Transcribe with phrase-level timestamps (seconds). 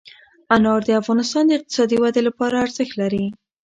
[0.55, 3.25] انار د افغانستان د اقتصادي ودې لپاره ارزښت لري.